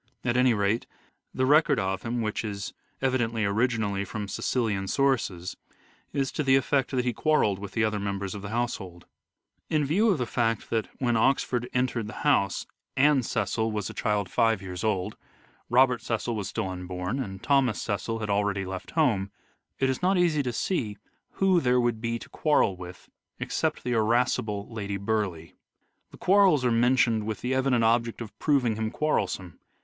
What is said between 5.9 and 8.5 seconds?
is to the effect that he quarrelled with the other members of the